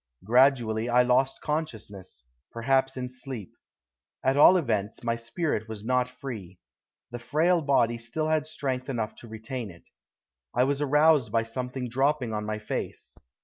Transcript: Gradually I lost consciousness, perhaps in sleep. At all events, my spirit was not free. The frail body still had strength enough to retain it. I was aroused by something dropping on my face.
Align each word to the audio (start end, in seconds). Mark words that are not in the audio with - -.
Gradually 0.23 0.89
I 0.89 1.03
lost 1.03 1.41
consciousness, 1.41 2.23
perhaps 2.51 2.97
in 2.97 3.07
sleep. 3.07 3.53
At 4.23 4.35
all 4.35 4.57
events, 4.57 5.03
my 5.03 5.15
spirit 5.15 5.69
was 5.69 5.83
not 5.83 6.09
free. 6.09 6.57
The 7.11 7.19
frail 7.19 7.61
body 7.61 7.99
still 7.99 8.27
had 8.29 8.47
strength 8.47 8.89
enough 8.89 9.13
to 9.17 9.27
retain 9.27 9.69
it. 9.69 9.89
I 10.55 10.63
was 10.63 10.81
aroused 10.81 11.31
by 11.31 11.43
something 11.43 11.87
dropping 11.87 12.33
on 12.33 12.47
my 12.47 12.57
face. 12.57 13.15